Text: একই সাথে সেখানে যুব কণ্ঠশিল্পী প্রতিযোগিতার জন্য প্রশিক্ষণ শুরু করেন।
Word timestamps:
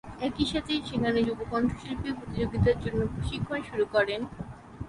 একই 0.27 0.45
সাথে 0.51 0.73
সেখানে 0.87 1.19
যুব 1.27 1.39
কণ্ঠশিল্পী 1.51 2.09
প্রতিযোগিতার 2.17 2.77
জন্য 2.83 3.01
প্রশিক্ষণ 3.13 3.59
শুরু 3.69 3.85
করেন। 3.95 4.21